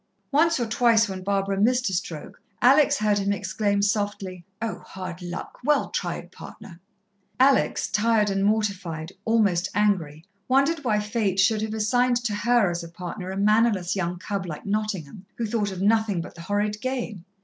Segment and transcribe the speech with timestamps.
[0.31, 5.21] Once or twice, when Barbara missed a stroke, Alex heard him exclaim softly, "Oh, hard
[5.21, 5.59] luck!
[5.63, 6.79] Well tried, partner."
[7.39, 12.83] Alex, tired and mortified, almost angry, wondered why Fate should have assigned to her as
[12.83, 16.81] a partner a mannerless young cub like Nottingham, who thought of nothing but the horrid
[16.81, 17.25] game.